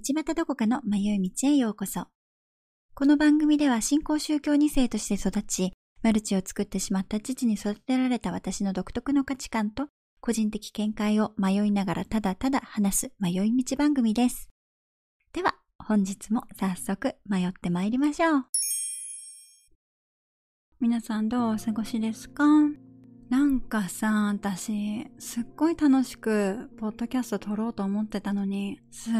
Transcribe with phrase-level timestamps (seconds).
[0.00, 2.06] 道端どこかの迷い道へようこそ。
[2.94, 5.72] この番組では新興宗教2世として育ち、
[6.04, 9.88] マルチを作ってしまった父に育てられた私の独特の価値観と
[10.20, 14.48] 個人的見解を迷いながらただただ話す迷い道番組です。
[15.32, 18.44] では、本日も早速迷って参りましょう。
[20.78, 22.44] 皆さんどうお過ごしですか？
[23.28, 29.14] なんかさ、私、すっごい楽しく、ポッドキャスト撮ろうと思ってたのに、すっ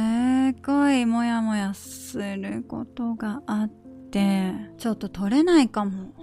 [0.64, 3.68] ごいモヤモヤすることがあっ
[4.10, 6.14] て、ちょっと撮れないかも。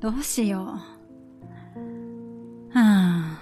[0.00, 0.66] どうしよう。
[0.66, 0.80] は
[2.74, 3.38] あ。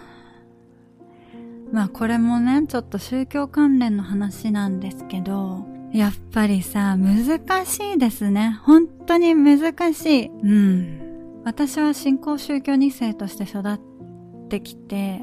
[1.72, 8.56] まあこれもね、ちょっと宗教関連の話なんですけど、やっぱりさ、難しいですね。
[8.62, 10.28] 本当に難しい。
[10.28, 10.99] うん。
[11.44, 15.22] 私は新興宗教2世として育ってきて、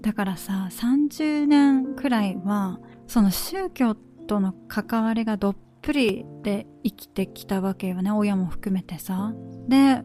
[0.00, 9.34] だからさ、30年くらいは、その宗教との関わりがどっぷりで生きてきたわけよね、親も含めてさ。
[9.68, 10.02] で、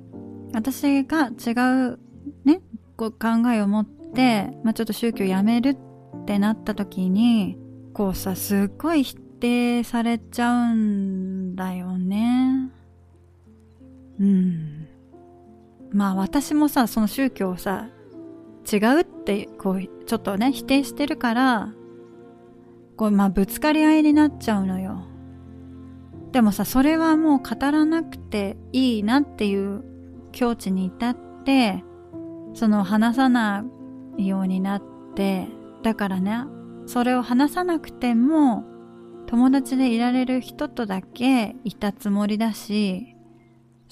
[0.53, 1.51] 私が違
[1.91, 1.99] う
[2.45, 2.61] ね、
[2.95, 7.57] こう考えを持って、まあ、ちょっと宗教やめるってなった時に、
[7.93, 12.71] こうさ、すっごい否定されちゃうんだよね。
[14.19, 14.82] うん。
[15.94, 17.88] まあ私もさ、その宗教をさ、
[18.72, 21.73] 違うって、こう、ちょっとね、否定してるから、
[22.97, 25.05] こう、まあぶつかり合いになっちゃうのよ。
[26.31, 29.83] でもさ、それはもう語らなくていいなっていう
[30.31, 31.83] 境地に至って、
[32.55, 33.63] その話さな
[34.17, 34.83] いようになっ
[35.16, 35.47] て、
[35.83, 36.45] だからね、
[36.88, 38.66] それを話さなくても、
[39.28, 43.12] 友達でいられる人とだけいたつもりだし、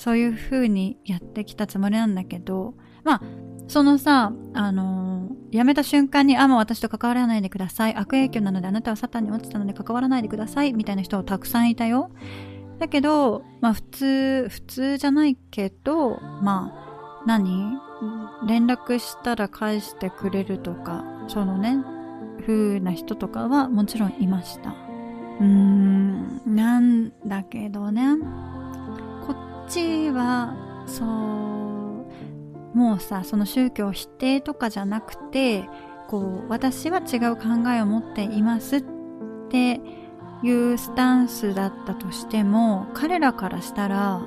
[0.02, 2.74] そういう風にやってきたつもりなんだけど、
[3.04, 3.22] まあ、
[3.68, 7.94] そのさ、あのー、辞めた瞬間に、あ、もう私と関わらないでください。
[7.94, 10.74] 悪影響なのであなたはサタンに落ちたので関わらないでください。
[10.74, 12.10] みたいな人はたくさんいたよ。
[12.80, 17.78] だけど、まあ普通、普通じゃないけど、まあ、何？
[18.48, 21.78] 連絡したら返してくれるとか、そのね、
[22.48, 24.72] 風な人とかはもちろんいました。
[24.72, 28.16] うーん、なんだけどね。
[29.68, 30.56] ちは、
[30.86, 35.68] そう、もうさ、その宗教否定とかじゃなくて、
[36.08, 38.84] こう、私は違う考えを持っていますっ
[39.50, 39.80] て
[40.44, 44.22] いうスタンスだったとしても、彼らからしたら、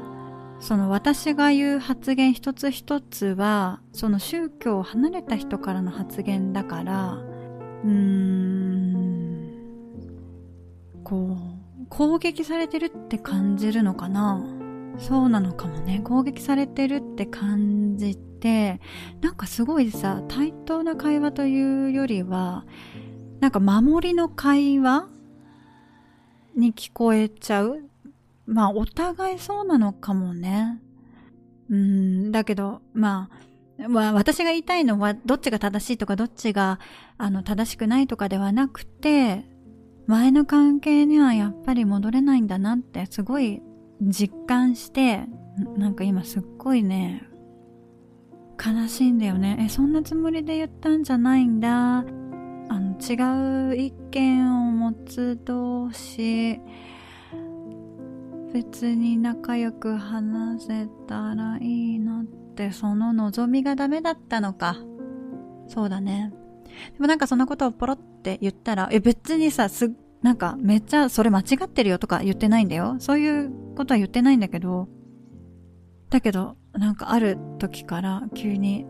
[0.61, 7.19] その私が言う発言一つ一つは、その宗教を離れた人からの発言だから、
[7.84, 9.15] うーん、
[11.03, 11.37] こ
[11.83, 14.43] う、攻撃されてるって感じるのかな。
[14.99, 16.00] そうなのかもね。
[16.05, 18.81] 攻撃されてるって感じて、
[19.21, 22.65] なんかすごいさ、対等な会話というよりは、
[23.41, 25.09] なんか守りの会話
[26.56, 27.88] に聞こえちゃう
[28.47, 30.81] まあ、お互いそうなのかもね。
[31.71, 33.31] うん、だけど、ま
[33.78, 36.78] あ、まあ、私が言いたいのは、どっちが正しいとか、どっちが、
[37.16, 39.44] あの、正しくないとかではなくて、
[40.06, 43.62] 前の関係にはやっぱり戻れないんだなって、すごい
[44.00, 45.25] 実感して、
[45.77, 47.22] なんか今すっごいね、
[48.65, 49.59] 悲しいんだよね。
[49.60, 51.99] え、そんなつもりで言ったんじゃないんだ。
[51.99, 52.04] あ
[52.71, 56.60] の、違う意見を持つ同士、
[58.53, 64.77] 別に仲良く話せたらいいなって、その望みがダメだったのか。
[65.66, 66.33] そうだね。
[66.93, 69.91] でもなんかそんなことをポロって言ったら、え、別にさ、すっ
[70.24, 72.96] なんかめっちゃそれ間違ってるよとか言ってないんだよ。
[72.98, 74.88] そういうことは言ってないんだけど、
[76.08, 78.86] だけどなんかある時から急に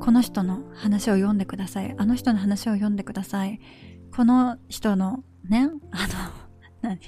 [0.00, 1.94] この人の話を読んでください。
[1.96, 3.60] あの人の話を読んでください。
[4.16, 6.32] この人のね、あの、
[6.82, 6.98] 何？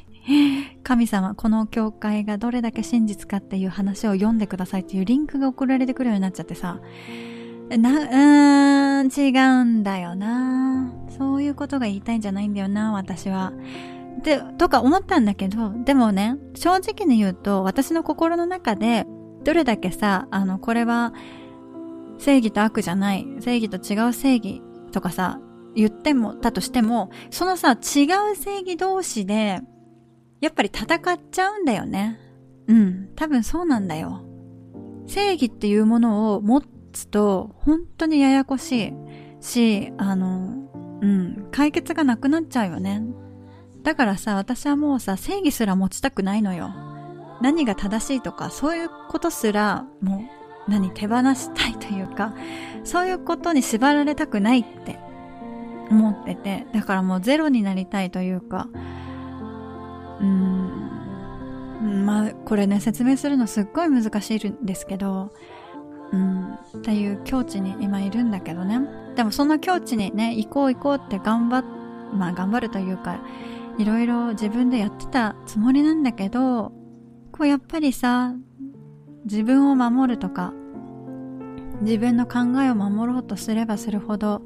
[0.85, 6.81] 神様、この教会がどれだけ真実かっていう話を読んでくださいっていうリンクが送られてくるようになっちゃってさ、
[7.69, 10.93] な、うーん、違うんだよな。
[11.19, 13.53] そういうことが言いたいんじゃないんだよな、私は。
[14.23, 19.07] で、とか思ったんだけど、でもね、正直に言うと、私の心の中で、
[19.45, 21.13] どれだけさ、あの、これは、
[22.19, 24.63] 正義と悪じゃない、正義と違う正義
[24.93, 25.41] とかさ、
[25.75, 29.61] 言っても、たとしても、そのさ、違う正義同士で、
[30.41, 32.19] やっぱり戦っちゃうんだよね。
[32.67, 34.23] うん、多分そうなんだよ。
[35.07, 36.63] 正義っていうものを持っ
[36.97, 40.69] つと、本当にややこしいし、あの、
[41.03, 43.03] うん、解決がなくなっちゃうよね。
[43.83, 46.75] だからさ、私はもうさ、正義すら持ちたくないのよ。
[47.41, 50.25] 何が正しいとか、そういうことすら、も
[50.69, 52.35] う、何、手放したいというか、
[52.83, 54.99] そういうことに縛られたくないって
[55.91, 58.69] 思ってて、だからもうゼロになりたいというか、
[60.21, 65.31] うーん、まあ、これね、説明するのすっごい難しいんですけど、
[66.13, 68.81] うん、っていう境地に今いるんだけどね。
[69.17, 71.65] でもその境地にね、行こう行こうって頑張っ、
[72.15, 73.21] まあ頑張るというか、
[73.79, 76.73] いろいろ自分でやってたつもりなんだけど、
[77.33, 78.35] こうやっぱりさ、
[79.25, 80.53] 自分を守るとか、
[81.83, 84.43] 自分の考えを守ろうとすればするほど、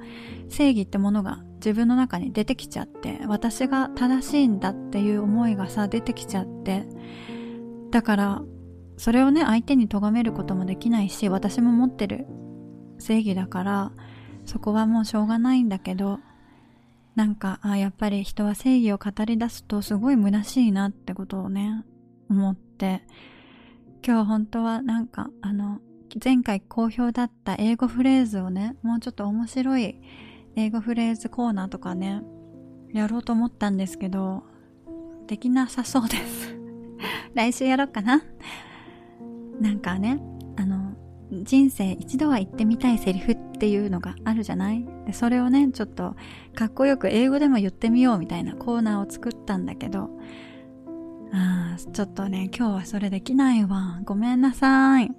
[0.48, 6.86] 正義ってものが自分の中に出てきちゃって、私が正しいんだっていう思いがさ、出てきちゃって、
[7.90, 8.42] だから、
[9.00, 12.26] それをね、相手に咎めることもできないし、私も持ってる
[12.98, 13.92] 正義だから、
[14.44, 16.20] そこはもうしょうがないんだけど、
[17.14, 21.82] なんか、あやっぱり人は正義を語り出すとすごい虚しいなってことをね、
[22.28, 23.00] 思って、
[24.06, 25.78] 今日本当はなんか、あの、
[26.22, 29.98] 前回好評だった英語フレーズをね、もうちょっと面白い
[30.56, 32.20] 英語フレーズコーナーとかね、
[32.92, 34.42] やろうと思ったんですけど、
[35.26, 36.54] できなさそうです
[37.32, 38.20] 来週やろうかな。
[39.60, 40.20] なんかね、
[40.56, 40.94] あの、
[41.44, 44.84] 人生一度は言ってみたいセリフっていうのがあるじゃない？
[45.06, 46.16] でそれをね、ちょっと
[46.54, 50.10] かっこよく英語でも言ってみようみたいなコーナーを作ったんだけど、
[51.32, 54.00] ああ、ちょっとね、今日はそれできないわ。
[54.04, 55.12] ごめんなさい。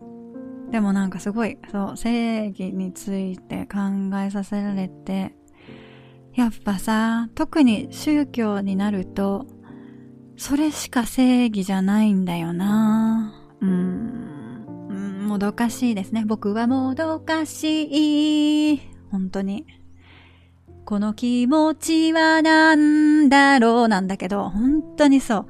[0.71, 5.35] でもなんかすごい、そう、正義について考えさせられて、
[6.33, 9.47] やっぱさ、特に宗教になると、
[10.37, 13.33] それしか正義じゃないんだよな。
[13.61, 14.30] うん、
[15.31, 16.25] もどかしいですね。
[16.27, 18.81] 僕はもどかしい。
[19.11, 19.65] 本当に。
[20.83, 25.45] この気持ちはなんだろうなんだけど、本当にそう。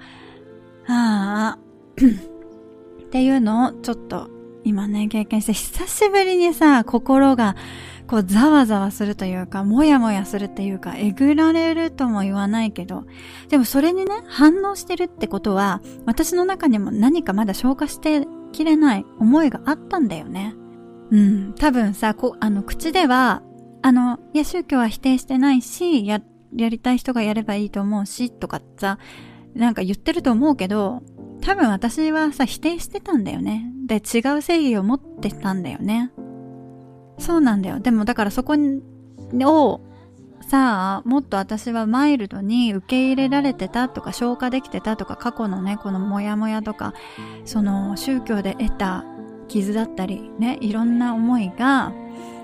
[0.87, 1.59] ああ。
[1.97, 4.29] っていうのをちょっと
[4.63, 7.55] 今ね、経験して、久しぶりにさ、心が、
[8.05, 13.05] こう、ざわざわするというか、もやもやするっていうか、えぐられるとも言わないけど、
[13.49, 20.55] でもそれにね、反応してるってことは、私の中にも何かまだ消化してきれない思いがあったんだよね。
[21.11, 23.41] うん、多分さ、こあの、口では、
[23.81, 26.21] あの、いや、宗教は否定してないし、や、
[26.55, 28.97] やりたい人がやればいいと思うし、とかさ、
[29.53, 31.01] なんか言ってると思うけど、
[31.41, 33.71] 多分私はさ、否定してたんだよね。
[33.85, 36.11] で、違う正義を持ってたんだよね。
[37.17, 37.79] そうなんだよ。
[37.79, 38.81] でもだからそこに
[39.43, 39.81] を、
[40.51, 46.93] さあ、もっと私はマイルドに受け入れられてたとか、消化できてたとか、過去のね、このモヤモヤとか、
[47.45, 49.05] その宗教で得た
[49.47, 51.93] 傷だったり、ね、いろんな思いが、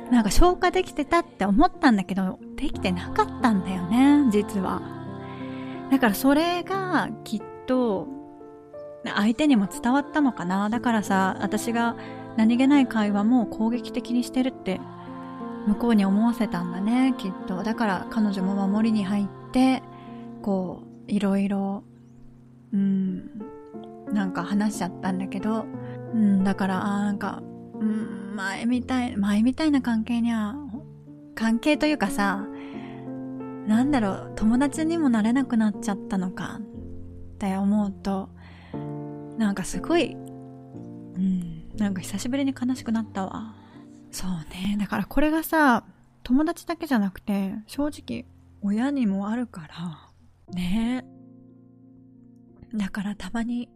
[0.09, 4.81] なんか消化できてたって思ったんだけど、できてなかったんだよね、実は。
[5.91, 8.07] だからそれがきっと
[9.03, 11.97] 相手にも伝わったのかなだからさ、私が
[12.37, 14.79] 何気ない会話も攻撃的にしてるって
[15.67, 17.61] 向こうに思わせたんだね、きっと。
[17.61, 19.83] だから彼女も守りに入って、
[20.41, 21.83] こう、いろいろ、
[22.73, 23.29] うん、
[24.13, 25.65] なんか話しちゃったんだけど、
[26.13, 27.41] うん、だから、あなんか、
[27.79, 30.55] うん、前みたい、前みたいな関係には、
[31.35, 32.45] 関係というかさ、
[33.67, 38.29] なんだろう、友達にもなれなくなっちゃったのかって思うと、
[39.37, 43.56] なんかすごい、うん、なんか久しぶりに悲しくなったわ。
[44.17, 44.77] そうね。
[44.79, 45.83] だからこれがさ、
[46.23, 48.25] 友達だけじゃなくて、正直、
[48.63, 50.11] 親にもあるから、
[50.55, 51.05] ね
[52.73, 53.69] だからたまに、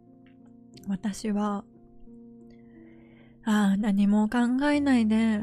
[0.88, 1.64] 私は、
[3.44, 4.38] ああ、何も考
[4.72, 5.42] えないで、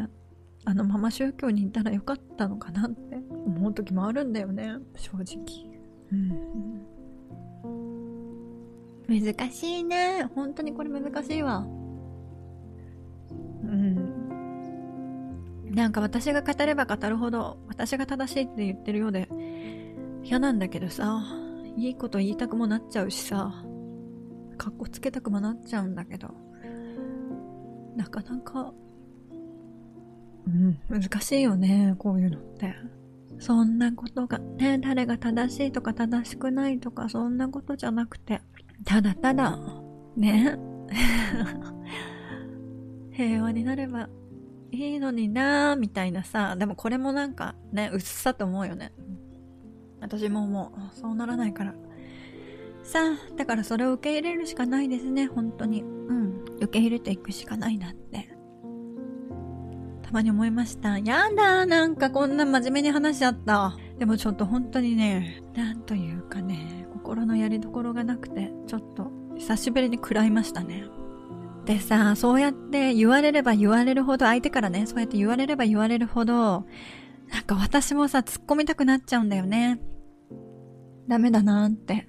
[0.66, 3.16] あのまま宗教にいたらよかったのかなって
[3.46, 5.40] 思う時もあるんだよね、正直。
[6.12, 6.16] う
[9.08, 9.24] ん。
[9.24, 10.30] 難しいね。
[10.36, 11.66] 本当にこれ難しいわ。
[13.64, 14.09] うん。
[15.70, 19.30] なんか私が語れば語るほど、私が正しいって言ってるようで、
[20.24, 21.22] 嫌なんだけどさ、
[21.78, 23.54] いいこと言いたくもなっちゃうしさ、
[24.58, 26.30] かっこつけたくもなっちゃうんだけど、
[27.96, 28.74] なかなか、
[30.48, 32.76] うん、難しいよね、こういうのって。
[33.40, 38.42] そんなことがね、誰が正しいとか正しくないとか、そんなことじゃなくて、
[38.86, 39.58] ただただ、
[40.18, 40.58] ね。
[43.12, 44.10] 平和になれば
[44.72, 48.92] いいのになーみたいなさ、でもこれもなんかね、薄さと思うよね。
[50.02, 51.74] 私ももう、そうならないから。
[52.84, 55.82] さあ、だからそれを受け入れるしかないですね、本当に。
[55.84, 56.46] うん。
[56.58, 58.30] 受け入れていくしかないなって。
[60.02, 60.98] たまに思いました。
[60.98, 63.78] やだーなんかこんな真面目に話しちゃった。
[64.00, 70.86] でもちょっと本当にね、なんというかね、心のやりどころがなくて、ちょっと久しぶりに食らいましたね。
[71.70, 76.66] でさ、そうやって言われれば言われるほど、相手からね、そうやって言われれば言われるほど、
[77.32, 79.80] なんか私もさ、突っ込みたくなっちゃうんだよね。
[81.08, 82.08] ダメだなーって。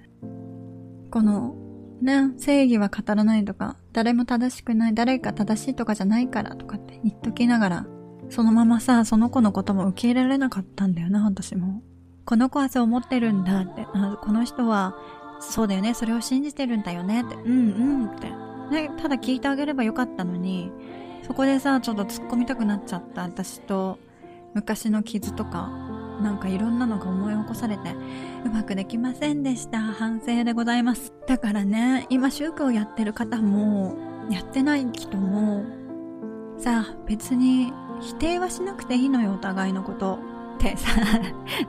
[1.11, 1.53] この、
[2.01, 7.87] ね、正義は語らないとか、誰も正しくない、誰か正しいとかじゃないからとかって言っときながら、
[8.29, 11.83] そのままさ、その子のことも受け入れられなかったんだよな、私も。
[12.25, 14.95] この子はそう思ってるんだって、あこの人は、
[15.39, 18.40] そうだよね、それを信じてるんだよねって、うんうんって。
[18.71, 20.71] ね、ただ聞いてあげればよかったのに、
[21.27, 23.99] そこでさ、ちょっと突っ込みたくなっちゃった私と、
[24.53, 25.69] 昔の傷とか、
[26.21, 27.93] なんかいろんなのが思い起こされて、
[28.45, 29.79] うまくできませんでした。
[29.79, 31.13] 反省でございます。
[31.27, 33.95] だからね、今宗教やってる方も、
[34.29, 35.65] やってない人も、
[36.57, 40.30] さあ、別に否定はしなくていいのよ、お互いのこと。
[40.69, 40.89] ってさ、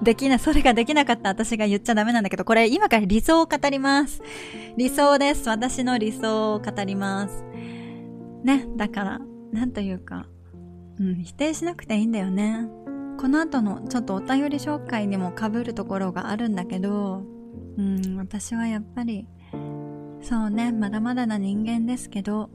[0.02, 4.22] できない、それができなかった私が言っちゃダメなんだけど、これ今から理想を語ります。
[4.76, 5.49] 理想です。
[5.49, 7.42] 私の理想を語ります。
[8.44, 9.20] ね、だから、
[9.52, 10.26] なんというか、
[10.99, 12.68] うん、否定しなくていいんだよね。
[13.18, 17.22] この後のちょっとお便り紹介にも被るところがあるんだけど、
[17.78, 19.26] うん、私はやっぱり、
[20.20, 22.50] そうね、まだまだな人間ですけど、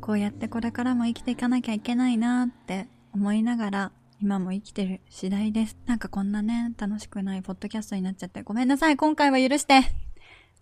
[0.00, 5.78] こうやってこれからも生きていかなきゃいけないなって思いながら、今も生きてる次第です。
[5.86, 9.80] なんかこんなね、楽しくないポッドキャストになっちゃってごめんなさい、今回は許して。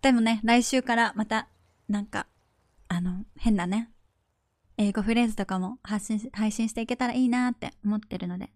[0.01, 1.49] でもね、来週からまた、
[1.89, 2.29] なんか、
[2.87, 3.91] あの、変なね、
[4.77, 8.51] 英語フレーズとかも発信、配信していけたらいいなって思ってるので、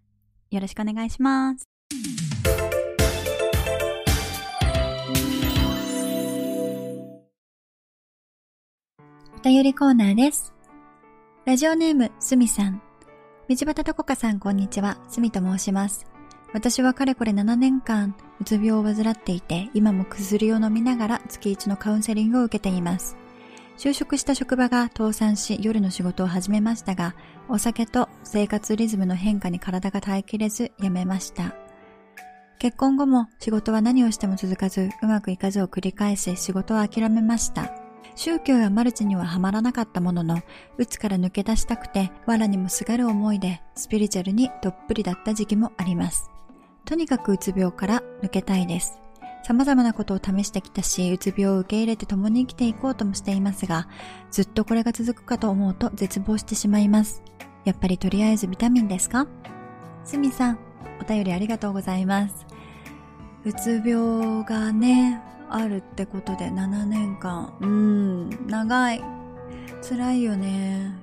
[0.51, 1.65] よろしくお願いします。
[9.35, 10.53] お便りコーナーです。
[11.43, 12.81] ラジオネーム、すみさん。
[13.55, 14.97] 道端とこかさん、こんにちは。
[15.09, 16.07] すみと申します。
[16.53, 23.15] 私はかれこれ7年間、うつ病を患っていて、今も薬を飲みながら月1のカウンセリングを受けています。
[23.77, 27.13] 就職した職場が倒産し夜の仕事を始めましたが、
[27.47, 31.53] お酒と生活リズムの変化に体が耐えきれず辞めました。
[32.57, 37.82] 結婚後も仕事は何をしても続かず、うまくいかずを繰り返し仕事を諦めました。
[38.15, 40.41] 宗教やマルチにはハマらなかったものの、
[40.77, 46.29] うつから抜け出したくて、藁にもすがる思いで、スピリチュアルにどっぷりだった時期もあります。
[46.85, 48.99] とにかくうつ病から抜けたいです。
[49.45, 53.87] 様々なことを試してきたし、うつ病を受け入れて共に生きていこうともしていますが、
[54.31, 57.23] ずっとこれが続くかと思うと絶望してしまいます。
[57.65, 59.27] やっぱりとりあえずビタミンですか？
[60.05, 60.59] すみさん、
[61.01, 62.45] お便りありがとうございます。
[63.45, 65.21] うつ病がね、
[65.55, 67.53] あるってことで7年間。
[67.61, 69.03] うん、長い。
[69.87, 70.99] 辛いよね。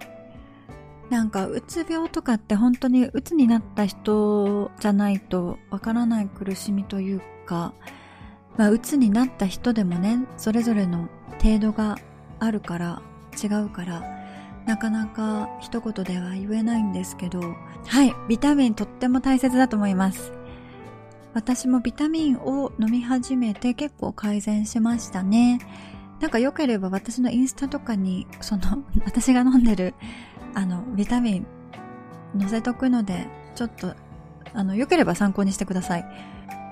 [1.08, 7.74] なんか、うつ病とかって本当にうつになった人じゃないとわからない苦しみというか、
[8.56, 11.08] まあ、鬱になった人でもね、それぞれの
[11.42, 11.96] 程度が
[12.38, 13.02] あるから、
[13.42, 14.02] 違うから、
[14.66, 17.40] なかなか一言では言えないんですけど、
[17.86, 20.32] はい、ビタミンとっても大切だと思います。
[21.32, 25.60] 私もビタミンを飲み始めて結構改善しましたね。
[26.20, 28.62] なんか良ければ私のインスタとかに、その、
[29.06, 29.94] 私が飲んでる、
[30.54, 31.46] あの、ビタミン
[32.38, 33.94] 載せとくので、ちょっと、
[34.52, 36.04] あの、良ければ参考にしてください。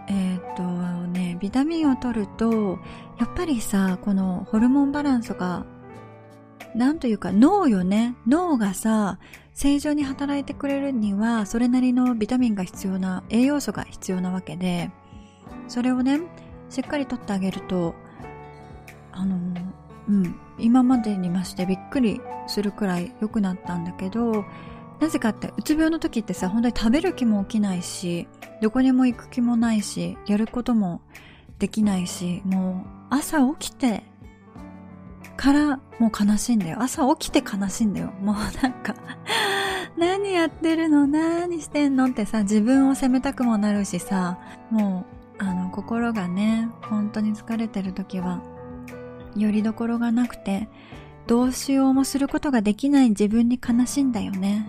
[0.08, 2.78] えっ、とね、ビタミンを取ると、
[3.18, 5.64] やっぱりさ、このホルモンバランスが、
[6.74, 8.14] なんというか脳よね。
[8.26, 9.18] 脳がさ、
[9.54, 14.90] 正常に働いてくれるには、それなりのビタミンが必要な、栄養素が必要なわけで、
[15.66, 16.20] それをね、
[16.70, 17.94] しっかり取ってあげると、
[19.12, 19.36] あの、
[20.08, 24.44] うん、今までにましてびっくりするくらい良くなったんだけど、
[25.00, 28.28] なぜかって、うつ病の時ってさ、本当に食べる気も起きないし、
[28.62, 31.00] どこにも行く気もないし、やることも
[31.58, 34.04] できないし、もう朝起きて
[35.38, 36.82] からもう悲しいんだよ。
[36.82, 38.12] 朝起きて悲しいんだよ。
[38.20, 38.94] もうなんか
[39.96, 41.06] 何やってるの？
[41.06, 42.06] 何してんの？
[42.06, 44.38] ってさ、自分を責めたくもなるしさ、
[44.70, 45.06] も
[45.40, 48.42] う、あの、心がね、本当に疲れてる時は、
[49.36, 50.68] よりどころがなくて、
[51.28, 54.68] どうしようもすることができない自分に悲しいんだよね。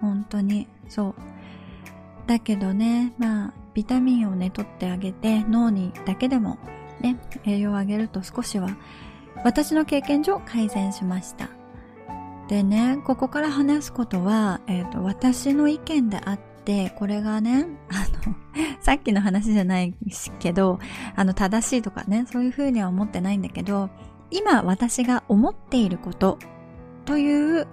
[0.00, 1.14] 本当に、そう。
[2.26, 6.58] だけどね、まあ、ビタミンをね、取ってあげて、脳にだけでも
[7.00, 8.70] ね、栄養をあげると少しは、
[9.44, 11.50] 私の経験上改善しました。
[12.48, 18.34] でね、ここから話すことは、えっ、ー、と、私の意見であって、これがね、 あの、
[18.80, 19.94] さっきの話じゃない
[20.38, 20.78] けど、
[21.14, 23.90] あの、正しいとかね、そういうふうには思ってないんだけど、
[24.30, 26.38] 今私が思っていること
[27.04, 27.66] という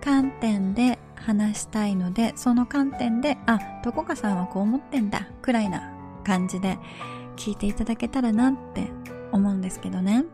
[0.00, 5.92] 観点で話したいので、その観点で、あ、どこかさんはこう思ってんだ、くらいな
[6.24, 6.78] 感じで
[7.36, 8.92] 聞いていただけたらなって
[9.32, 10.24] 思うんですけどね。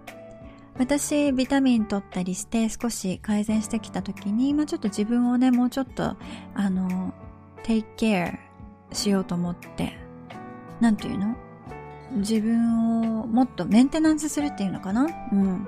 [0.78, 6.16] 私、ビタミン取ったりして少し改善してきた時に、まあちょっと自分をね、もうちょっと、
[6.54, 7.12] あの、
[7.64, 8.38] take care
[8.92, 9.98] しようと思って、
[10.80, 11.34] なんていうの？
[12.12, 15.02] 自分をもっとメンテナンスするっていうのかな？
[15.02, 15.66] うん。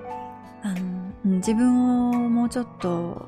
[0.62, 0.72] あ
[1.24, 3.26] の、自分をもうちょっと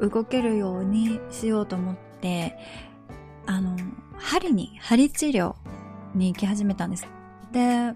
[0.00, 2.58] 動けるようにしようと思って、
[3.46, 3.76] あの、
[4.18, 5.54] 針に、針治療
[6.14, 7.06] に行き始めたんです。
[7.52, 7.94] で、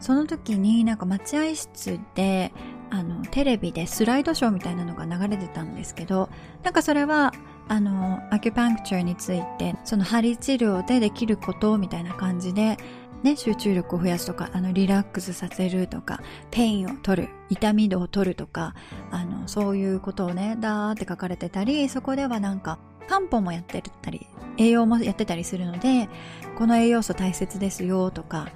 [0.00, 2.52] その時になんか待合室で、
[2.90, 6.28] あの、テレビでスライドショーみたいなのが流れてたんですけど、
[6.62, 7.32] なんかそれは、
[7.68, 12.76] あの、 acupuncture について、その針治療でできることみたいな感じで、
[13.22, 16.20] ね、集中力を増やすとか、あの、リラックスさせるとか、
[16.50, 18.74] pain を取る、痛み度を取るとか、
[19.10, 24.26] あの、そういうことをね、ダーって書かれてたり、そこではなんか、漢方もやってたり、
[24.58, 26.10] 栄養もやってたりするので、
[26.58, 28.48] この栄養素大切ですよとか、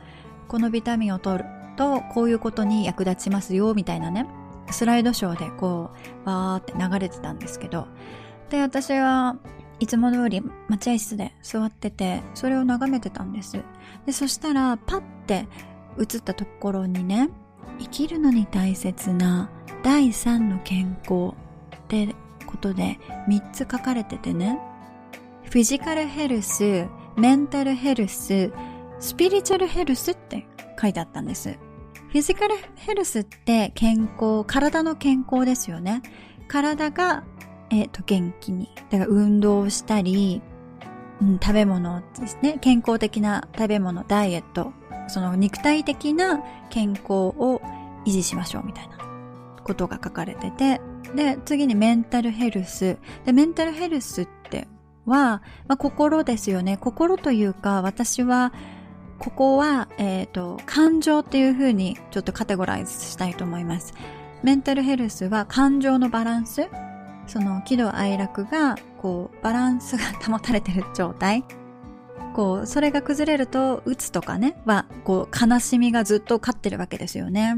[0.48, 1.44] このビタミンを取る
[1.76, 4.26] と、こういうことに役立ちますよ、みたいなね、
[4.70, 5.90] スライドショーでこ
[6.24, 7.86] う、わーって流れてたんですけど、
[8.50, 9.36] で、私は
[9.80, 13.62] いつも通り待合室で座ってて、それを眺めてたんです。
[14.06, 15.46] で、そしたら、パッて
[15.98, 17.28] 映ったところにね、
[17.78, 19.50] 生きるのに大切な
[19.82, 21.34] 第三の健康
[21.76, 22.14] って
[22.46, 24.58] ことで3つ書かれててね、
[25.44, 26.86] フィジカルヘルス、
[27.16, 28.52] メンタルヘルス、
[29.00, 30.46] スピリチュアルヘルスって
[30.80, 31.58] 書いてあったんです。
[32.10, 36.02] フィジカルヘルスって健康、体の健康ですよね。
[36.48, 37.24] 体が
[37.70, 38.68] えっ、と、元気に。
[38.90, 40.40] だから運動したり、
[41.20, 42.58] うん、食べ物ですね。
[42.60, 44.72] 健康的な食べ物、ダイエット。
[45.08, 47.60] その肉体的な健康を
[48.04, 48.98] 維持しましょうみたいな
[49.64, 50.80] ことが書かれてて。
[51.14, 52.98] で、次にメンタルヘルス。
[53.24, 54.68] で、メンタルヘルスって
[55.06, 56.76] は、まあ、心ですよね。
[56.78, 58.52] 心というか、私は、
[59.18, 63.94] ここは、えっ、ー、と、感情っていう風にちょっとカテゴライズしたいと思います。
[64.42, 66.68] メンタルヘルスは感情のバランス
[67.26, 71.44] その喜怒哀楽が、こう、バランスが保たれてる状態。
[72.34, 77.56] こう、それが崩れると、うつとかね、は、こう、悲しみがずっと勝ってるわけですよね。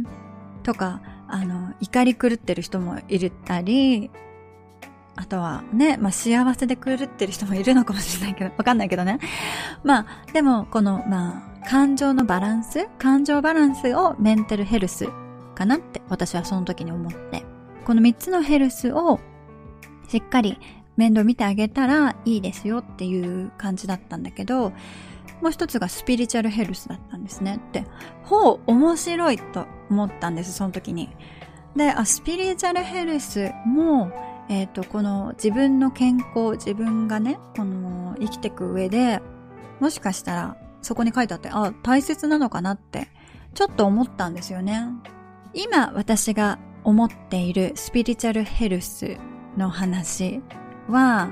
[0.63, 4.11] とか、あの、怒り狂ってる人もいるったり、
[5.21, 9.19] あとはね、まあ幸せで狂ってる人もいるのかもしれないけど、 わかんないけどね。
[9.85, 15.09] まあ、でも、この、まあ、感情のバランス感情バランスをメンタルヘルス
[15.55, 17.45] かなって私はその時に思って。
[17.85, 19.21] この3つのヘルスを
[20.09, 20.59] しっかり
[20.97, 24.73] 面倒見てあげたらいいですよっていう感じだったんだけど、
[25.43, 27.61] もう一つがスピリチュアルヘルスだったんですね。
[27.73, 27.85] で、
[28.25, 31.11] ほう、面白いと思ったんです、その時に。
[31.77, 34.11] で、あ、スピリチュアルヘルスも、
[34.51, 39.23] えっ、ー、と、この自分の健康、自分がね、この生きていく上で、
[39.79, 43.09] もしかしたらそこに書いてあって、あ、大切なのかなって、
[43.55, 44.83] ちょっと思ったんですよね。
[45.55, 49.19] 今私が思っているスピリチュアルヘルス
[49.57, 50.43] の話
[50.89, 51.31] は、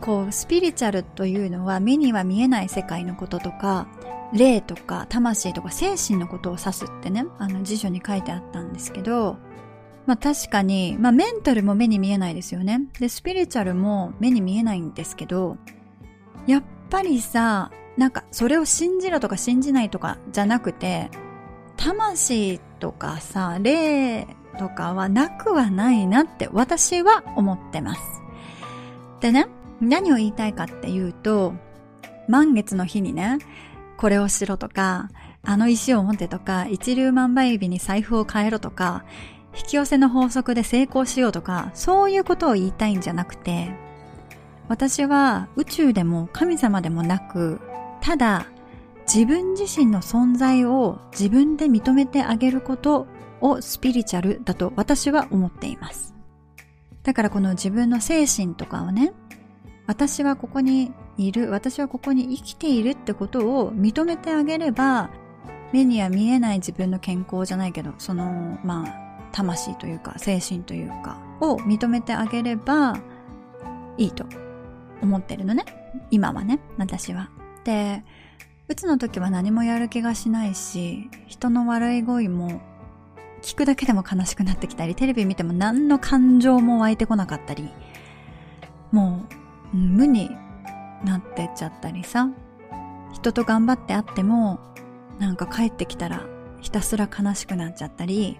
[0.00, 3.88] こう、スピリチュアルというのは目には見えない世界のこととか、
[4.32, 9.36] 霊とか魂とか精神のことを指すってね、あの辞書に書いてあったんですけど、
[10.06, 12.82] まあ確かに、まあメンタルも目に見えないですよね。
[12.98, 15.56] で、スピリチュアルも目に見えないんですけど、
[16.46, 21.10] やっぱりさ、なんかそれを信じろとか信じないとかじゃなくて、
[21.76, 24.26] 魂とかさ、霊
[24.58, 28.00] とかはなくはないなって私は思ってます。
[29.20, 29.46] でね、
[29.80, 31.54] 何を言いたいかっていうと、
[32.28, 33.38] 満月の日にね、
[33.96, 35.10] これをしろとか、
[35.44, 39.04] あの石を持ってとか、一粒万倍日に財布を変えろとか、
[39.56, 43.74] 引き寄せの法則で成功しようとか、そういうことを言いたいんじゃなくて、
[44.68, 47.60] 私は宇宙でも神様でもなく、
[48.00, 48.46] ただ
[49.12, 53.06] 自分自身の存在を自分で認めてあげること
[53.40, 56.14] をスピリチュアルだと私は思っています。
[57.02, 59.12] だからこの自分の精神とかをね、
[59.86, 65.10] 私はここにいる、私はここに生きているってことを認めてあげれば、
[65.72, 69.01] 目には見えない自分の健康じゃないけど、その、まあ、
[69.32, 72.98] 魂というか、精神というか、を認めてあげれば、
[73.98, 74.24] いいと
[75.02, 75.64] 思ってるのね。
[76.10, 77.30] 今はね、私は。
[77.64, 78.04] で、
[78.68, 82.60] うつの時は何もやる気がしないし、人の悪い語彙も
[83.42, 87.68] 聞くだけでも悲しくなってきたり、テレビ見ても何の感情も湧いてこなかったり、
[88.92, 89.26] も
[89.74, 90.30] う無に
[91.04, 92.28] なってっちゃったりさ、
[93.12, 94.60] 人と頑張って会っても、
[95.18, 96.24] なんか帰ってきたら
[96.60, 98.38] ひたすら悲しくなっちゃったり、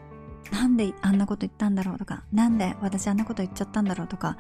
[0.51, 4.37] なんであんなこと言ったんだろうとか、なんで私あんなこと言っちゃったんだろうとか、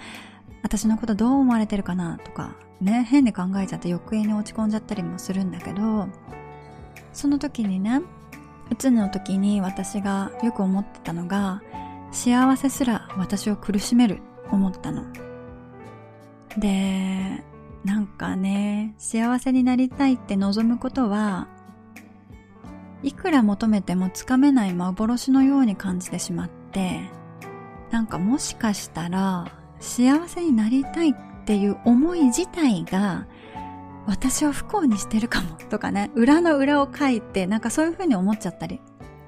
[0.63, 6.09] 私のことどう思われてるかなとか、ね、変に考えちゃって余計に落ち込んじゃったりもするんだけど、
[7.13, 8.01] その時にね、
[8.71, 11.63] うつの時に私がよく思ってたのが、
[12.11, 15.05] 幸せすら私を苦しめる思ったの。
[16.59, 17.43] で、
[17.85, 21.49] なんかね、幸せになりたいって望むことは、
[23.03, 27.01] いくら求めてもつかめない幻のように感じてしまって、
[27.91, 33.27] なんかもしかしたら幸せになりたいっていう思い自体が
[34.07, 38.81] 私を不幸にしてるかもとかね、裏の裏を書いてなんかそういう風に思っちゃったり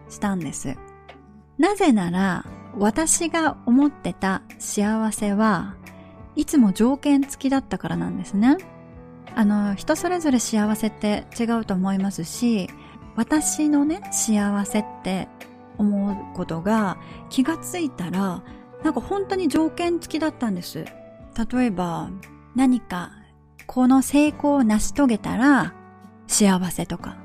[0.08, 0.76] したんです。
[1.58, 5.76] なぜなら私が思ってた幸せは
[6.36, 8.56] いつも条件付きだったからなんですね。
[9.36, 12.68] あの、人それぞれ幸せって違うと思いますし、
[13.16, 15.28] 私のね、幸せって
[15.78, 16.98] 思うことが
[17.30, 18.42] 気がついたら、
[18.82, 20.84] なんか本当に条件付きだったんです。
[21.52, 22.10] 例えば、
[22.54, 23.12] 何か
[23.66, 25.74] この成功を成し遂げたら
[26.26, 27.16] 幸せとか、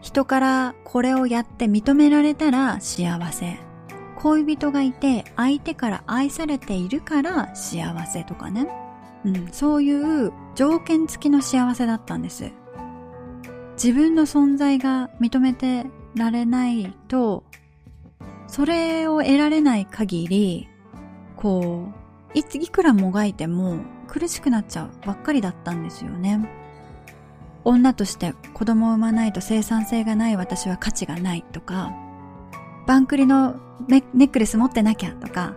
[0.00, 3.58] 人からこれをやって認められたら幸せ。
[4.16, 8.66] 恋人がいて相手から愛されているから幸せとかね。
[9.24, 12.50] うん、そういう条件付きの幸せだったんです。
[13.76, 17.44] 自分の存在が認めてられないと、
[18.48, 20.68] それを得られない限り、
[21.36, 21.88] こ
[22.34, 26.48] う、いつ、いくらもがいても苦しくなっちゃうばっかりだったんですよね。
[27.64, 31.92] 女として子供を産まないと生産性がない私は価値がないとか、
[32.86, 33.56] バンクリの
[33.88, 35.54] ネックレス持ってなきゃとか、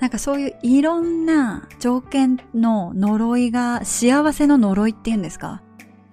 [0.00, 5.62] なんかそういういろんな条件の呪いが幸せの呪いっていうんですか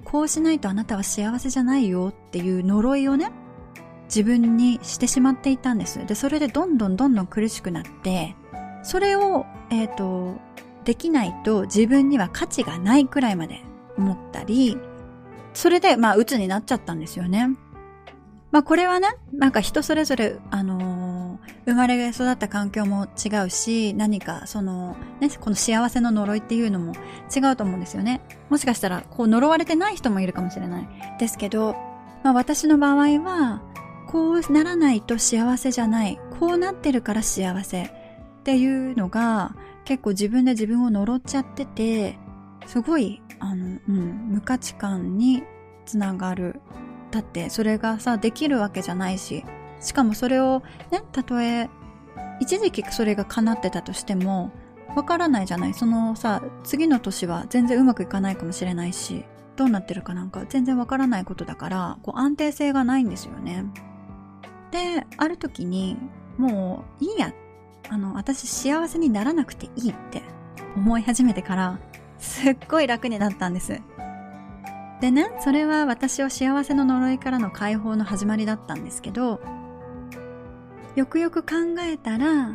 [0.05, 3.31] こうしないとあなたは幸せじゃないよっていう呪いをね、
[4.05, 6.05] 自分にしてしまっていたんです。
[6.05, 8.35] で、それでどんどんどんどん苦しくなって、
[8.83, 10.35] それを、えっ、ー、と、
[10.85, 13.61] できないと自分には価値がないくらいまで
[13.97, 14.77] 思ったり、
[15.53, 17.49] それで、まあ、鬱になっちゃったんですよね。
[18.51, 20.77] まあ、これはね、なんか人それぞれ、あの、
[21.65, 26.93] 生まれ育った環境も違うし、何か、その、ね、この幸せの呪いっていうのも
[27.35, 28.21] 違うと思うんですよね。
[28.49, 30.87] もしかしたら、こう、呪われてない人もいるかもしれない。
[31.19, 31.75] ですけど、
[32.23, 33.63] まあ、私の場合は、
[34.07, 36.19] こうならないと幸せじゃない。
[36.39, 37.83] こうなってるから幸せ。
[37.83, 37.89] っ
[38.43, 42.19] ていうのが、結構自分で自分を呪っちゃってて、
[42.67, 45.43] すごい、あの、うん、無価値観に
[45.85, 46.61] つながる。
[47.11, 49.43] だってそれがさ、できるわけじゃないし、
[49.79, 51.69] しかもそれをね、たとえ、
[52.39, 54.51] 一時期それが叶ってたとしても、
[54.95, 63.65] わからないじゃないそのさ、次の年は全然うまくいかないかもしれないし、どうなってるかなんか全然わからないことだから、こう安定性がないんですよね。
[64.71, 65.97] で、ある時に、
[66.37, 67.33] もういいや
[67.89, 70.23] あの、私幸せにならなくていいって
[70.75, 71.79] 思い始めてから、
[72.17, 73.81] すっごい楽になったんです。
[75.01, 79.41] でね、それは私を幸せの呪いからの解放の始まりだったんですけど、
[80.95, 82.51] よくよく考えたら、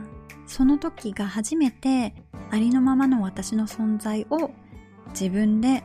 [0.46, 2.14] その時が初めて
[2.50, 4.50] ありのままの私の存在を
[5.10, 5.84] 自分で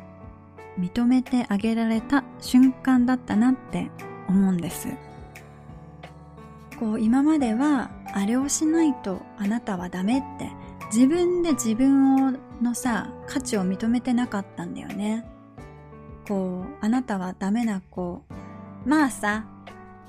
[0.79, 3.89] 認めてあげられた瞬間だったなって
[4.27, 4.89] 思うんです。
[6.79, 10.51] こう今まではあれをしないとあなたはダメって
[10.93, 15.25] 自分で自分をのさ価値を認めてなかったんだよね
[16.27, 18.23] こうあなたはダメな子
[18.85, 19.45] まあさ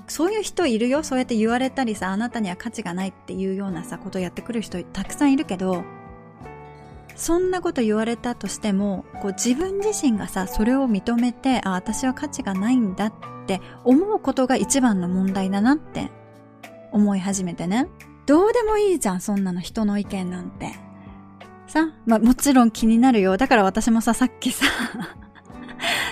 [0.07, 5.83] そういう人いるよそうやって言われたりさあなたには価値がないっていうようなさことやってくる人たくさんいるけど
[7.15, 13.13] そんなこと言われたとしてもこう自分自身がさそれを認めてあ私は価値がないんだっ
[13.47, 16.11] て思うことが一番の問題だなって
[16.91, 17.87] 思い始めてね。
[18.25, 20.73] どうでもいいじゃん、そんなの人の意見なんて。
[21.67, 23.37] さ、まあ、もちろん気になるよ。
[23.37, 24.65] だから私もさ、さっきさ、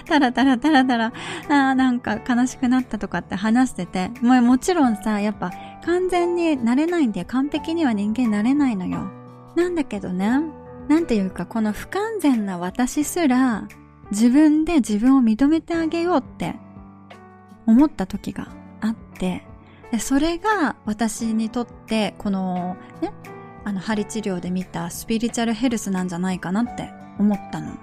[0.05, 1.13] タラタラタラタラ、
[1.49, 5.51] ああ、なんか悲しくなったとかって話してて、もうもちろんさ、やっぱ
[5.83, 7.27] 完全になれないんだよ。
[7.27, 9.11] 完璧には人間なれないのよ。
[9.55, 10.41] なんだけどね、
[10.87, 13.67] なんていうかこの不完全な私すら、
[14.11, 16.55] 自分で自分を認めてあげようって
[17.65, 18.49] 思った時が
[18.81, 19.43] あって、
[19.91, 23.13] でそれが私にとってこのね
[23.63, 27.77] あの針治療で見たスピリチュアルヘルスなんじゃないかなって思ったの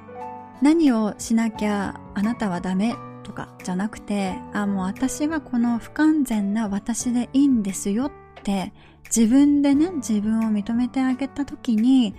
[0.62, 2.94] 何をしなきゃあなたはダメ
[3.24, 8.72] とかじゃなくてあもう私はこの不完全な私でいいんですよって
[9.14, 12.14] 自分でね自分を認めてあげた時に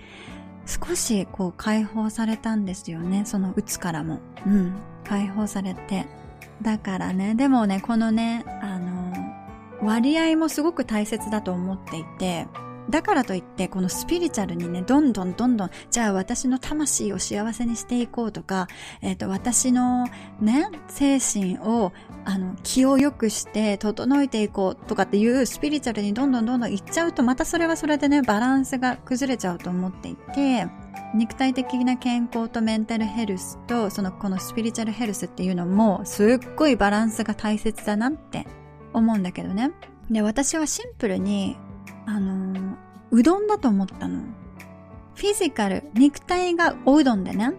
[0.66, 3.24] 少しこう解放されたんですよね。
[3.26, 4.20] そのうつからも。
[4.46, 4.74] うん。
[5.04, 6.06] 解放されて。
[6.62, 9.12] だからねでもねこのねあの
[9.82, 12.46] 割合もすごく大切だと思っていて、
[12.90, 18.68] だからといって、このスピリチュアルにね、どんどんどんどん、じゃあ私の魂を幸せにしていこうとか、
[19.00, 20.06] えっ、ー、と、私の
[20.40, 21.92] ね、精神を、
[22.24, 30.66] あの、気を良くして整えていこうとかっていうスピリチュアルにどんどんどんどんいっちゃうと、またそれはそれでね、バランスが崩れちゃうと思っていて、
[31.14, 38.46] 肉体的な健康とメンタルヘルスと、そのこのスピリチュアルヘルスっていうのも、すっごいバランスが大切だなって
[38.92, 39.70] 思うんだけどね。
[40.10, 41.56] で、私はシンプルに、
[42.06, 42.76] あのー、
[43.10, 44.22] うどんだと思ったの。
[45.14, 47.52] フィジカル、肉体がおうどんでね、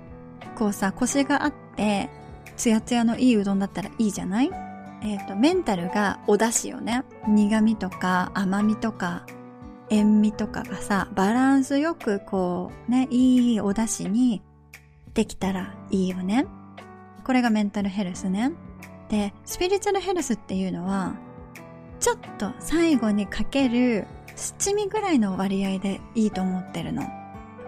[0.55, 2.10] こうさ、腰があって、
[2.58, 4.51] ツヤツヤのいいうどんだったらいいじゃない？
[5.01, 7.03] えっ、ー、と、メンタルがお出汁よね。
[7.27, 9.25] 苦味とか甘みとか
[9.89, 14.41] 塩味とかがさ、バランスよくこうね、いいお出汁に
[15.13, 16.45] できたらいいよね。
[17.23, 18.51] これがメンタルヘルスね。
[19.10, 21.15] で、スピリチュアルヘルスっていうのは、
[21.99, 27.04] ちょっと最後にかける七味ぐらいの割合でいいと思ってるの。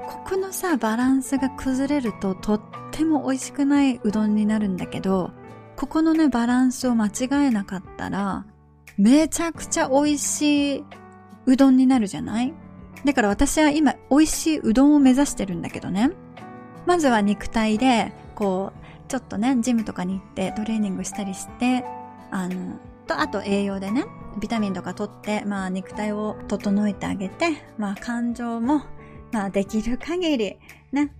[0.08, 5.32] ここのさ、バランスが崩れるととっても美味しくないうどんになるんだけど、
[5.76, 8.46] ここのね、バランスを間違えなかったら、
[8.98, 10.86] めちゃくちゃ美味しい
[11.46, 12.54] うどんになるじゃない？
[13.06, 16.12] だから私は今美味しいうどんを目指してるんだけどね。
[16.86, 21.86] まずは肉体で、こう、ちょっとね、ジムとかに行ってトレーニングしたりして、
[22.32, 24.06] あの、と、あと栄養でね、
[24.40, 28.84] ビタミンとか取って、まあ肉体を整えてあげて、まあ感情も、
[29.32, 30.58] まあできる限り、
[30.92, 31.14] ね、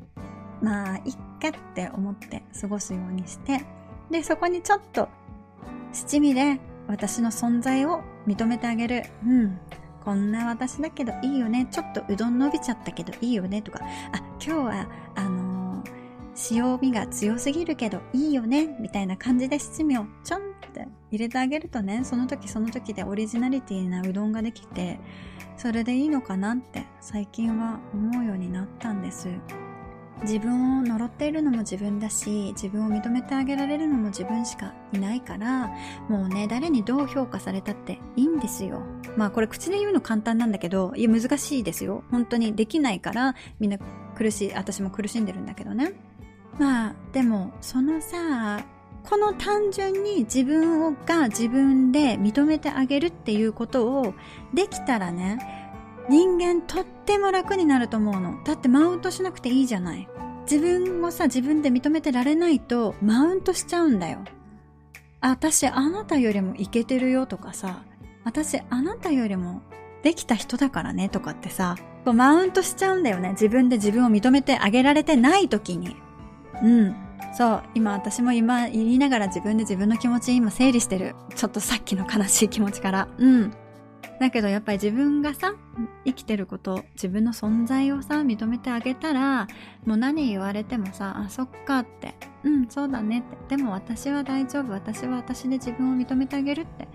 [0.62, 3.66] まあいっかって思って過ごすようにして、
[4.12, 5.10] で、そこにちょっと
[5.94, 9.04] 七味で私の存在を認めてあげる。
[9.26, 9.60] うん。
[10.04, 11.68] こんな私だけどいいよね。
[11.70, 13.62] ちょっとうどん伸びちゃったけどいいよね。
[13.62, 13.82] とか、
[14.14, 15.47] あ、今日は、あの、
[16.52, 18.78] 塩味が強すぎるけどいいよね。
[18.80, 25.00] みたいな感じで七味をちょんって入れてあげるとね、その時その時でオリジナリティなうどんができて、
[25.58, 29.30] それでいいのかなって最近は思うようになったんです。
[30.24, 35.68] 自分を呪っているのも自分だし、自分を認めてあげられるのも自分しかいないから、
[36.10, 38.82] もうね、誰にどう評価されたっていいんですよ。
[39.16, 42.04] まあこれ口で言うの簡単なんだけど、いや難しいですよ。
[42.10, 43.78] 本当にできないから、みんな
[44.16, 45.94] 苦しい、私も苦しんでるんだけどね。
[46.58, 48.66] まあ、でも、そのさ、
[49.10, 54.14] この単純に自分をが自分で認めてあげるっていうことを
[54.54, 55.40] できたらね、
[56.10, 58.44] 人間とっても楽になると思うの。
[58.44, 60.08] だってマウントしなくていいじゃない。
[60.50, 64.20] 自分をさ、自分で認めてられないとマウントしちゃうんだよ。
[65.22, 67.84] 私あなたよりもイケてるよとかさ、
[68.24, 69.62] 私あなたよりも
[70.04, 73.32] できた人だからねとかってさ、こうマウントしちゃうんだよね。
[73.32, 75.96] 自分で自分を認めてあげられてない時に。
[76.64, 76.96] うん。
[77.34, 77.64] そう。
[77.76, 81.16] 今私も今言いながら自分で自分の気持ち今整理してる。
[81.36, 83.08] ちょっとさっきの悲しい気持ちから。
[83.18, 83.54] うん。
[84.20, 85.54] だけどやっぱり自分がさ、
[86.06, 89.48] 生きてること、自分の存在をさ、認めてあげたら、
[89.86, 96.88] もう何言われてもさ、あ、そっかって、うん、そうだねって、でも私は大丈夫、私は私で自分を認めてあげるって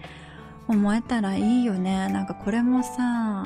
[0.66, 2.08] 思えたらいいよね。
[2.08, 3.44] なんかこれもさ、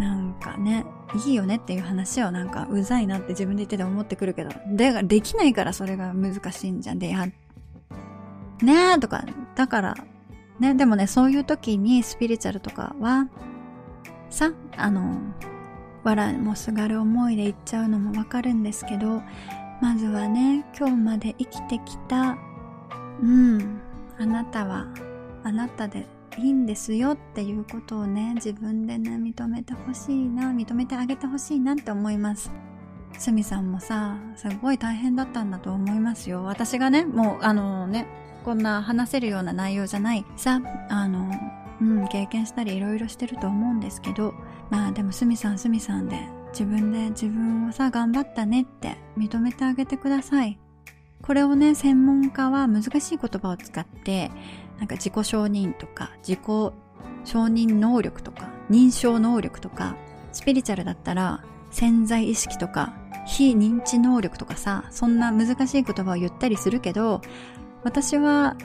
[0.00, 6.98] なんかね、いいよねっていう話をなんかうざいなって自分で言ってて思ってくるけど、で、できないからそれが難しいんじゃん。
[6.98, 7.34] で、や、ね
[8.96, 9.94] えとか、だから
[10.58, 13.28] ね、でもね、そういう時にスピリチュアルとかは、
[14.30, 15.18] さ、あの、
[16.04, 19.22] 笑いもすがる思いで言っちゃうのもわかるんですけど、
[19.80, 22.38] まずはね、今日まで生きてきた、
[23.20, 23.80] うん、
[24.18, 24.86] あなたは、
[25.44, 26.06] あなたで
[26.38, 32.50] いいんですよっていうことをね、自分でね、認めてほしいな、認めてあげてほしいなって思います。
[33.18, 36.44] すみさんもさ、すごい大変だったんだと思いますよ。
[36.44, 38.06] 私がね、もう、あのね、
[38.44, 41.30] こんな話せるような内容じゃないさ、あの、
[41.80, 44.34] うん、経験したりいろいろしてると思うんですけど、
[44.70, 46.16] まあでもすみさんすみさんで
[46.52, 50.58] 自分で自分をさ、頑張ったねって認めてあげてください。
[51.22, 54.30] これをね、専門家は難しい言葉を使って、
[54.82, 56.40] なんか自己承認とか、自己
[57.24, 59.94] 承認能力とか、認証能力とか、
[60.32, 62.92] スピリチュアルだったら潜在意識とか、
[63.24, 67.20] 非認知能力とかさ、そんな難しい言葉を言ったりするけど、
[67.84, 68.56] 私は、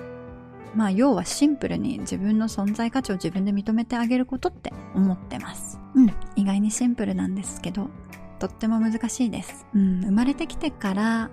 [0.73, 5.79] まあ、要はシンプルに自分の存在価値を自分で認めてあげることって思ってます。
[5.93, 6.11] うん。
[6.35, 7.91] 意外にシンプルなんですけど、
[8.39, 9.67] とっても難しいです。
[9.75, 10.01] うん。
[10.01, 11.29] 生まれてきてから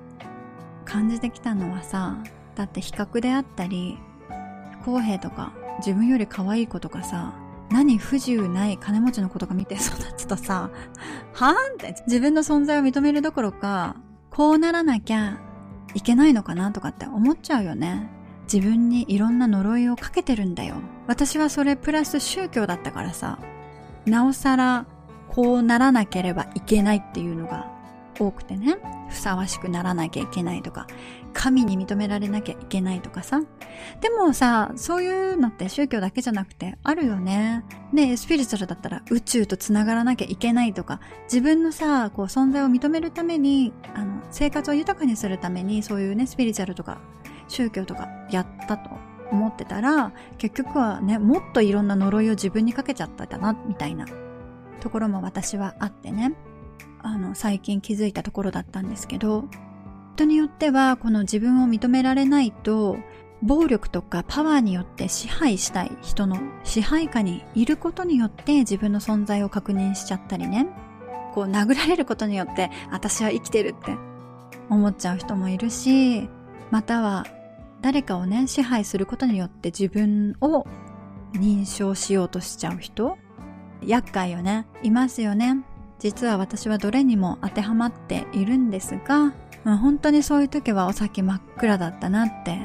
[0.84, 2.18] 感じてきたのはさ、
[2.54, 3.98] だって比較であったり、
[4.84, 7.34] 公平とか、自分より可愛い子とかさ、
[7.70, 9.82] 何不自由ない金持ちの子とか見て育
[10.16, 10.70] つとさ、
[11.32, 13.96] はぁって自分の存在を認めるどころか、
[14.30, 15.38] こうならなきゃ
[15.94, 18.10] いけないのかなとかって思っちゃうよね。
[18.52, 20.76] 自分にいろんな呪いをかけてるんだよ。
[21.06, 23.38] 私はそれプラス宗教だったからさ、
[24.04, 24.86] なおさら
[25.28, 27.70] こうならなければいけないっていうのが
[28.18, 28.76] 多くてね。
[29.08, 30.86] ふさわしくならなきゃいけないとか、
[31.34, 33.42] 神に認められなきゃいけないとかさ。
[34.00, 37.64] でもさ、そういうのって宗教だけじゃなくてあるよね。
[37.92, 47.00] ねスピリチュアルだったら宇宙と繋がらなきゃいけないとか、自分のさ、こう存在を認めるために、あの、生活を豊かにするために、そういうね、スピリチュアルとか、
[47.48, 48.90] 宗教とかやったと。
[49.30, 54.06] 思ってたら、結局はね、もっといろんな呪いを自分にかけちゃったんだな、みたいな
[54.80, 56.34] ところも私はあってね。
[57.02, 59.44] あの、最近気づいたところだったんですけど、
[60.14, 62.98] 人によっては、この自分を認められないと、
[63.42, 70.66] 暴力とかパワーによって支配したい人の支配下にいることによって自分の存在を確認しちゃったりね。
[71.34, 73.96] こう殴られることによって私は生きてるって
[74.70, 76.28] 思っちゃう人もいるし、
[76.70, 77.26] または
[77.82, 80.64] 誰かをね、支配することによって自分を
[81.34, 83.18] 認証しようとしちゃう人
[83.84, 84.66] 厄介よね。
[84.82, 85.64] いますよね。
[85.98, 92.58] 実は私はどれにも当てはまっているんですが、まあ、本当にそういう時はお先真っ暗だったなって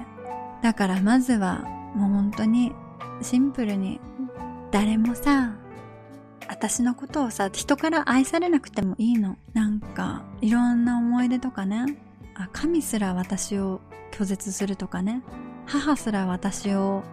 [0.62, 1.64] だからまずは
[1.96, 2.74] もう本当に
[3.22, 4.00] シンプルに
[4.72, 5.56] 誰もさ、
[6.48, 9.38] 私のことをさ、人から愛されなくてもいいの。
[9.54, 11.98] なんか、いろんな思い出とかね。
[12.36, 13.82] あ、神すら私を
[14.12, 15.24] 拒絶するとかね。
[15.66, 17.04] 母すら私を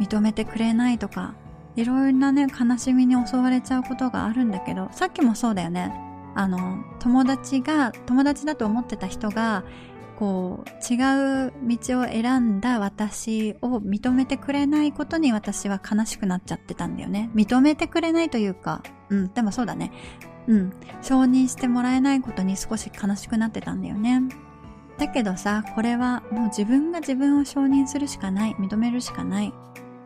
[0.00, 1.34] 認めてくれないとか、
[1.76, 6.11] いろんなね、悲しみに襲われちゃうことがあるんだけど、さっきもそうだよね。
[6.34, 9.64] あの、友達が、友達だと思ってた人が、
[10.22, 17.30] こう違う道を選んだ私を認めてくれないことに私は悲しくなっちゃってたんだよね。
[17.34, 19.90] 認めてくれないというか、うん、でもそうだね。
[20.46, 24.22] うん、承認してもらえないことに少し悲しくなってたんだよね。
[24.98, 29.52] だけどさ、これはもう自分が自分を承認するしかない、認めるしかない。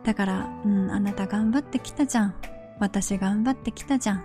[0.03, 2.35] だから、うん、あなた頑張ってきたじゃん。
[2.79, 4.23] 私頑張ってきたじゃん。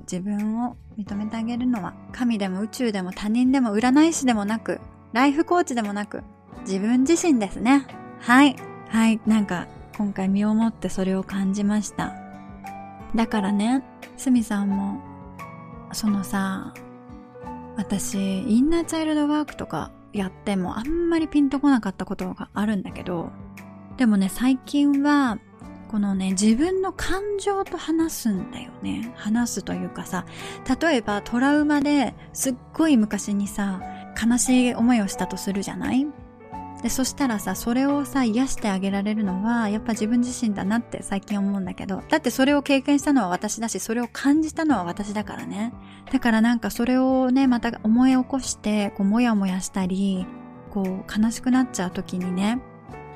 [0.00, 4.80] 自分を認めてあげるのは神でも宇宙でも他人でも占い師でもなく
[5.12, 6.22] ライフコーチでもなく、
[6.60, 7.86] 自分自身ですね。
[8.20, 8.56] はい。
[8.88, 9.20] はい。
[9.26, 9.66] なんか、
[9.98, 12.14] 今回身をもってそれを感じました。
[13.14, 13.82] だからね、
[14.16, 15.00] すみさんも、
[15.92, 16.74] そのさ、
[17.76, 23.30] 私、インナーチャイルドワークとかやってもあんまりピンとこなかったことがあるんだけど、
[23.96, 25.38] でもね、最近は、
[25.90, 29.12] このね、自分の感情と話すんだよね。
[29.16, 30.24] 話すというかさ、
[30.80, 33.82] 例えばトラウマですっごい昔にさ、
[34.24, 36.06] 悲しい思いをしたとするじゃない？
[36.84, 45.72] で、そしたらさ、それをさ、癒してあげられるのは、やっぱ自分自身だなって最近思うんだけど、だってそれを経験したのは私だし、それを感じたのは私だからね。
[46.12, 50.24] だからなんかそれをね、また思い起こして、こう、もやもやしたり、
[50.70, 52.60] こう、悲しくなっちゃう時にね、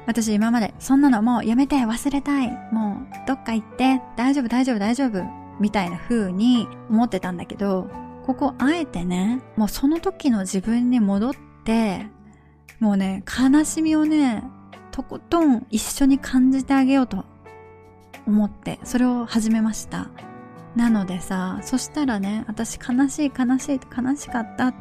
[0.06, 5.24] 私今まで、そんなのもうやめて、忘れたい、もう、どっか行って、大丈夫、大丈夫、大丈夫、
[5.60, 7.88] みたいな風に思ってたんだけど、
[8.26, 11.32] ここあえてね、もうその時の自分に戻っ
[11.64, 12.06] て、
[12.80, 14.44] もうね、悲しみをね、
[14.90, 17.24] とことん一緒に感じてあげようと
[18.26, 20.08] 思って、それを始めました。
[20.76, 24.74] なのでさ、そしたらね、私悲しい悲しい悲しかった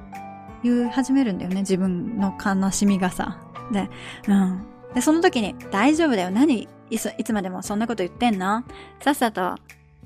[0.63, 3.39] 言い始めるんだよね、自分の悲しみがさ。
[3.71, 3.89] で、
[4.27, 4.72] うん。
[4.93, 6.67] で、その時に、大丈夫だよ、何？
[6.89, 8.63] いついつまでもそんなこと言ってんの？
[8.99, 9.55] さっさと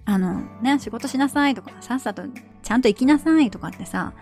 [0.05, 2.23] あの、ね、仕事しなさいとか、さっさと
[2.63, 4.13] ちゃんと生きなさいとかってさ、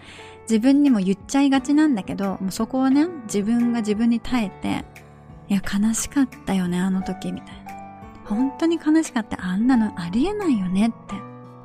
[0.49, 4.85] 自分にも言っちゃいがちなんだけど、もうそこをね、自分が自分に耐えて、
[5.47, 7.71] いや、悲しかったよね、あの時、みたいな。
[8.25, 9.43] 本当に悲しかった。
[9.45, 11.15] あんなのありえないよねって。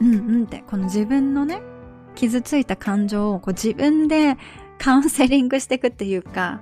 [0.00, 1.62] うんうんって、この自分のね、
[2.14, 4.36] 傷ついた感情をこう自分で
[4.78, 6.60] カウンセリングしていくっていうか、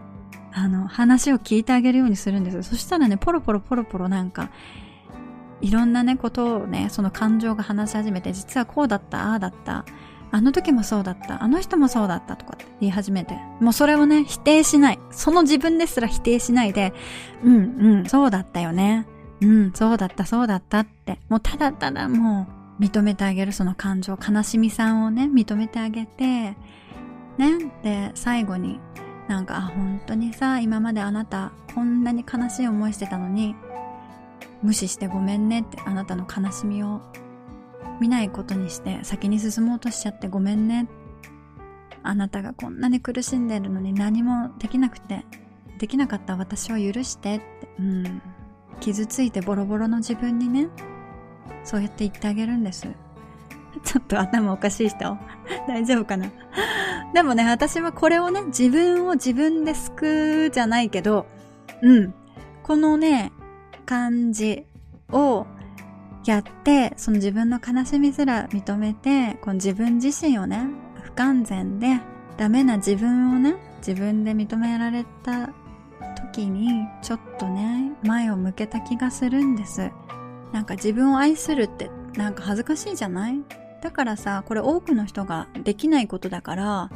[0.53, 2.63] あの、話を聞いてあげるようにするんです。
[2.63, 4.51] そしたらね、ポロポロポロポロなんか、
[5.61, 9.85] いろんなね、ことをね、その感情が話し始めて、実はこうだった、ああだった、
[10.31, 14.99] あの時もそうだった、あの人もそうだったとかって言い始めて、もうそれをね、否定しない。
[15.11, 16.93] その自分ですら否定しないで、
[17.43, 19.07] うんうん、そうだったよね。
[19.41, 22.47] うん、そうだった、そうだったって、もうただただも
[22.79, 26.57] う認めてあげるその感情、悲しみさんをね、認めてあげて、ね、
[27.83, 28.81] で、最後に、
[29.29, 33.55] なんか、本当にさ、今まであなた、こんなに悲しい思いしてたのに、
[34.63, 37.01] 無視してごめんねってあなたの悲しみを
[38.01, 40.89] 見ないことにして先に進もうとしちゃってごめんね。
[42.03, 45.27] あなたがこんなに苦しんでるのに何もできなくて
[45.79, 47.45] できなかった私を許してって
[47.79, 48.23] うん。
[48.81, 50.69] 傷ついてボロボロの自分にね
[51.65, 52.89] そうやって言ってあげるんです。
[53.85, 55.17] ちょっと頭おかしい人？
[55.69, 56.27] 大丈夫かな？
[57.15, 61.27] でもね私はこれをね自分を自分で救うじゃないけど
[61.83, 62.15] うん。
[62.63, 63.33] このね
[63.87, 64.65] 感じ
[65.11, 65.47] を
[66.27, 70.67] やって、その自分の悲しみすら認めて、この自分自身をね、
[71.03, 72.01] 不完全で
[72.37, 75.49] ダメな自分をね、自分で認められた
[76.33, 79.91] 時に、ちょっとね、前を向けた気がするんです。
[80.53, 83.43] なんか自分を愛するってなんか恥ずかしいじゃない？
[83.81, 86.91] だからさ、これ多くの人ができないことだから、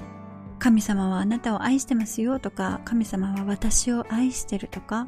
[0.59, 5.07] 神様はあなたを愛してますよとか、神様は私を愛してるとか、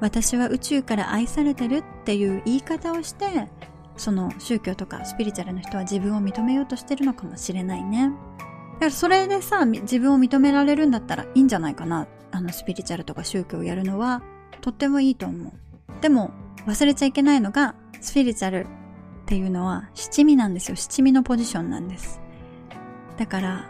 [0.00, 3.48] 私は宇宙から愛されてるっていう言い方をして、
[3.96, 8.10] その宗教とかスピリチュアルの人は自分を認めようとしてるのかもしれないね。
[8.74, 12.08] だからそれでさ、自分を認められるんだったらいいんじゃないかな。
[12.32, 14.22] あのスピリチュアルとか宗教をやるのは
[14.60, 15.52] とってもいいと思う。
[16.00, 16.32] でも
[16.66, 18.66] 忘れちゃいけないのがスピリチュアル
[19.24, 20.76] っていうのは七味なんですよ。
[20.76, 22.20] 七味のポジションなんです。
[23.16, 23.64] だから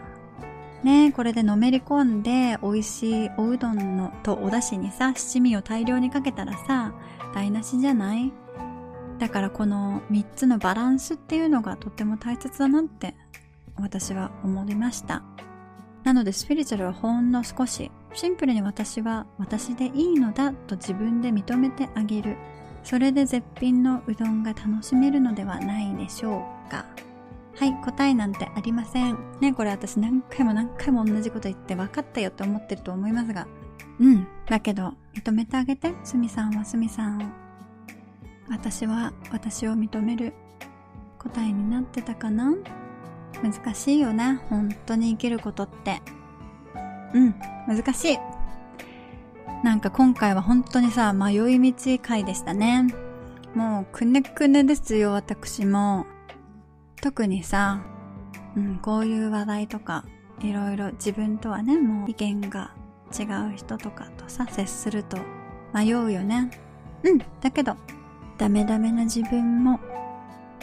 [0.83, 6.93] ねこれでのめり込んで美味しいおうどんのとお出汁にさ七味を大量にかけたらさ
[7.33, 8.33] 台無しじゃない？
[9.17, 13.15] だからこの3つのバランスっていうのがとっても大切だなって
[13.79, 15.23] 私は思いました
[16.03, 22.35] なのでスピリチュアルはほんの少しシンプルに私は私でいいのだと自分で認めてあげる
[22.85, 26.85] それで絶品のうどんが楽しめるのではないでしょうか
[27.57, 29.17] はい、答えなんてありません。
[29.39, 33.47] ね、これ私何回も何回も同じこと言って分かったよって思ってると思いますが。
[33.99, 34.27] うん。
[34.45, 35.93] だけど、認めてあげて。
[36.03, 37.25] すみさんはすみさんを。
[38.49, 40.33] 私は私を認める
[41.17, 42.53] 答えになってたかな？
[43.41, 44.39] 難しいよね。
[44.49, 46.01] 本当に生きることって。
[47.13, 47.35] うん、
[47.67, 48.19] 難しい。
[49.63, 52.87] なんか今回は本当にさ、迷い道回でしたね。
[53.55, 56.05] もうくねくねですよ、私も。
[57.01, 57.81] 特にさ、
[58.55, 60.05] うん、こういう話題とか、
[60.41, 62.71] いろいろ自分とはね、もう意見が
[63.17, 65.17] 違う人とかとさ、接すると
[65.73, 66.51] 迷うよね。
[67.03, 67.75] うん、だけど、
[68.37, 69.79] ダメダメな自分も、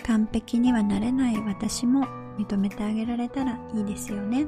[0.05, 2.07] 完璧にはなれない私も
[2.39, 4.47] 認めてあげられたらいいですよね。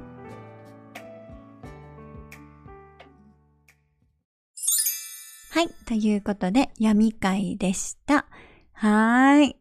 [5.54, 5.68] はい。
[5.86, 8.26] ということで、闇会でした。
[8.72, 9.56] はーい。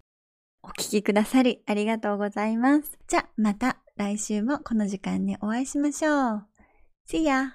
[0.64, 2.98] お聴きくださりありがとうございます。
[3.08, 6.48] じゃまた来週もこの時間にお会いしましょう。
[7.08, 7.54] See ya!